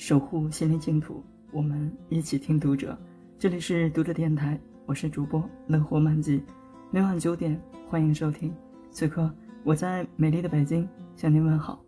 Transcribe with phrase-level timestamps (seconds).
[0.00, 2.98] 守护心灵净土，我们一起听读者。
[3.38, 6.42] 这里是读者电台，我是主播乐活漫记。
[6.90, 8.50] 每晚九点，欢迎收听。
[8.90, 9.30] 此刻
[9.62, 11.78] 我在美丽的北京向您问好。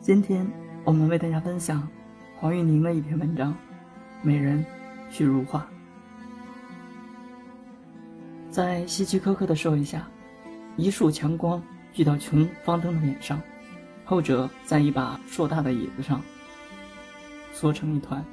[0.00, 0.50] 今天
[0.82, 1.86] 我们为大家分享
[2.38, 3.54] 黄玉宁的一篇文章：
[4.22, 4.64] 美人
[5.10, 5.68] 须如画。
[8.48, 10.08] 在希区柯克的授意下，
[10.78, 11.62] 一束强光
[11.92, 13.38] 聚到琼·方登的脸上。
[14.06, 16.20] 后者在一把硕大的椅子上
[17.52, 18.24] 缩成一团，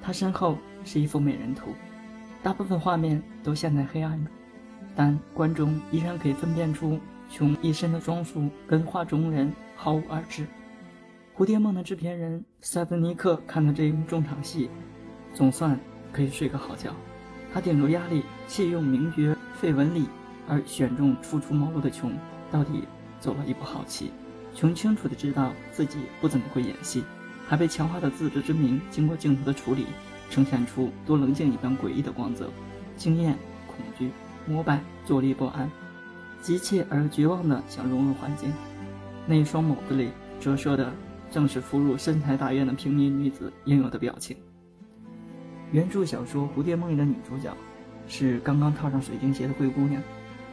[0.00, 1.74] 他身后是一幅美人图，
[2.42, 4.32] 大部分画面都陷在黑暗中，
[4.94, 6.98] 但观众依然可以分辨出
[7.28, 10.46] 琼一身的装束跟画中人毫无二致。
[11.36, 14.70] 蝴蝶梦的制片人塞德尼克看到这一幕重场戏，
[15.34, 15.78] 总算
[16.12, 16.94] 可以睡个好觉。
[17.52, 20.06] 他顶住压力，弃用名角费雯丽，
[20.46, 22.12] 而选中初出茅庐的琼，
[22.50, 22.84] 到底
[23.18, 24.10] 走了一步好棋。
[24.54, 27.02] 琼清楚地知道自己不怎么会演戏，
[27.52, 29.84] 还被强化的自知之明经过镜头的处理，
[30.30, 32.50] 呈现出多棱镜一般诡异的光泽。
[32.96, 34.10] 惊艳、恐惧、
[34.46, 35.70] 膜拜、坐立不安，
[36.40, 38.50] 急切而绝望地想融入环境。
[39.26, 40.08] 那一双眸子里
[40.40, 40.94] 折射的，
[41.30, 44.34] 正是俘入深台大院的平民女子应有的表情。
[45.72, 47.54] 原著小说《蝴蝶梦》里的女主角，
[48.08, 50.02] 是刚刚套上水晶鞋的灰姑娘。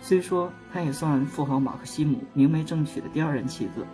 [0.00, 3.86] 虽说她也算富豪马克西姆明媒正娶的第二任妻子，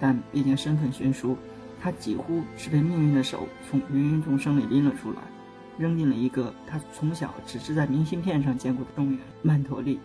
[0.00, 1.36] 但毕竟身份悬殊，
[1.80, 5.18] 她几乎是被命运的手从芸芸众生里拎了出来，
[5.78, 10.00] 扔进了一个她从小只是在明信片上见过的庄园曼陀利。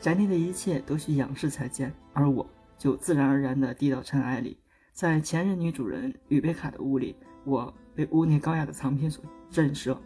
[0.00, 4.56] 宅内的一切都需仰视才见，而我就自然而然地低到尘埃里。
[4.92, 9.96] 在前任女主人吕贝卡的屋里，我被屋内高雅的藏品所震慑；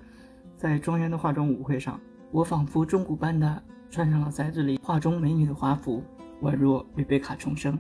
[0.57, 3.63] 在庄园的化妆舞会上，我仿佛钟鼓般的。
[3.91, 6.03] 穿上了宅子里画中美女的华服，
[6.41, 7.79] 宛若吕贝卡重生。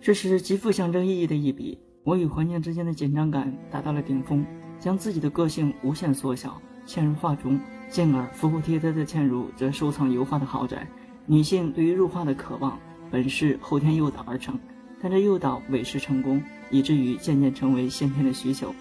[0.00, 1.78] 这是极富象征意义的一笔。
[2.02, 4.44] 我与环境之间的紧张感达到了顶峰，
[4.78, 10.88] 将自己的个性无限缩小，嵌入画中，进而服服帖帖地嵌入这收藏油画的豪宅。
[11.26, 12.78] 女性对于入画的渴望，
[13.10, 14.58] 本是后天诱导而成，
[15.02, 18.74] 但这诱导委实成功，以至于渐渐成为先天的需求。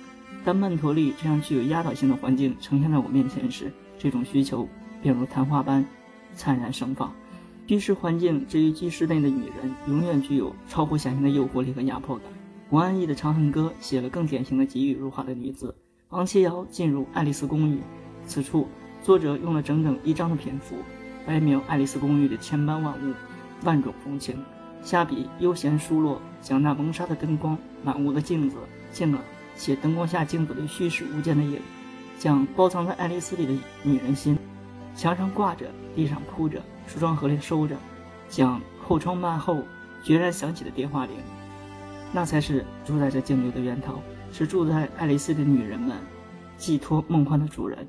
[0.45, 4.67] 当曼陀利这样具有压倒性的环境呈现在我面前时，这种需求
[5.01, 5.85] 便如昙花般。
[6.35, 7.11] 灿然盛放，
[7.67, 12.25] 居室环境至于居室内的女人，永远具有超乎想象的诱惑力和压迫感。
[12.71, 15.75] 王安忆的《长恨歌》写了更典型的急于入画的女子。
[16.09, 17.79] 王琦瑶进入爱丽丝公寓，
[18.27, 18.67] 此处
[19.01, 20.75] 作者用了整整一章的篇幅，
[21.25, 23.13] 白描爱丽丝公寓的千般万物、
[23.63, 24.37] 万种风情，
[24.83, 28.57] 下笔悠闲疏落，将那蒙纱的灯光、满屋的镜子、
[28.91, 29.19] 镜儿
[29.55, 31.59] 写灯光下镜子里虚实无间的影，
[32.19, 34.37] 将包藏在爱丽丝里的女人心。
[34.93, 37.75] 墙上挂着，地上铺着，梳妆盒里收着，
[38.29, 39.63] 将后窗幔后
[40.03, 41.15] 决然响起的电话铃，
[42.11, 45.97] 那才是主宰这静流的源头，是住在爱丽丝的女人们
[46.57, 47.87] 寄托梦幻的主人。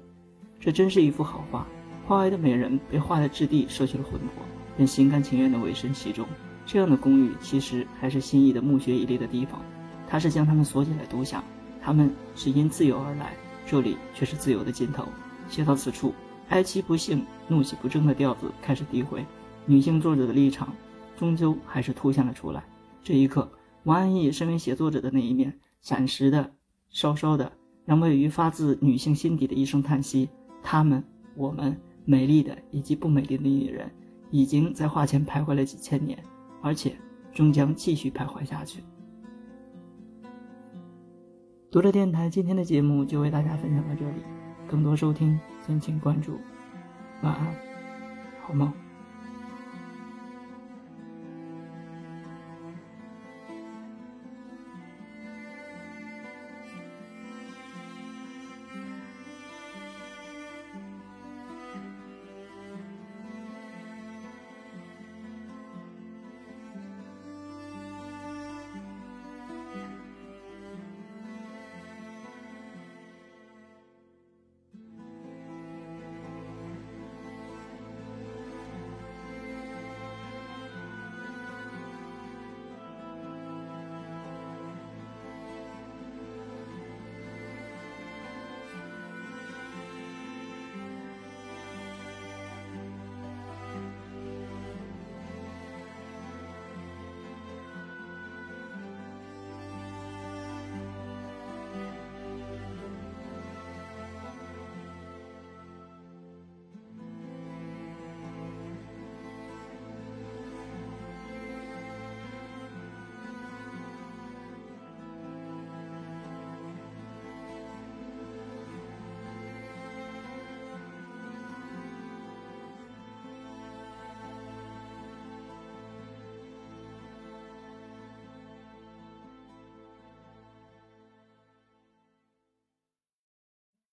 [0.59, 1.67] 这真是一幅好画，
[2.07, 4.45] 画外的美人被画的质地摄去了魂魄，
[4.77, 6.27] 便心甘情愿地委身其中。
[6.67, 9.61] 这样的公寓其实还是心意的墓穴一类的地方，
[10.07, 11.43] 它是将他们锁起来独享，
[11.83, 13.33] 他们是因自由而来，
[13.67, 15.05] 这里却是自由的尽头。
[15.49, 16.15] 写到此处。
[16.51, 19.25] 哀其不幸，怒其不争的调子开始诋毁
[19.67, 20.75] 女性作者的立场，
[21.17, 22.61] 终究还是凸显了出来。
[23.05, 23.49] 这一刻，
[23.85, 26.53] 王安忆身为写作者的那一面，暂时的、
[26.91, 27.51] 稍稍的，
[27.85, 30.29] 让位于发自女性心底的一声叹息：
[30.63, 31.03] 她们、
[31.35, 33.91] 我们，美丽的以及不美丽的女人，
[34.31, 36.23] 已经在画前徘徊了几千年，
[36.61, 36.95] 而且
[37.33, 38.83] 终将继续徘徊下去。
[41.71, 44.23] 读者电台今天的节目就为大家分享到这里。
[44.69, 46.39] 更多收听，敬请关注。
[47.23, 47.55] 晚安，
[48.43, 48.90] 好梦。